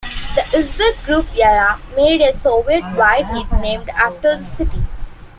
The 0.33 0.41
Uzbek 0.51 1.05
group 1.05 1.27
Yalla 1.35 1.79
made 1.95 2.21
a 2.21 2.33
Soviet-wide 2.35 3.27
hit 3.37 3.51
named 3.61 3.89
after 3.89 4.35
the 4.35 4.43
city. 4.43 4.81